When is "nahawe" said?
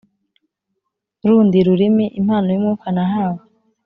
2.95-3.41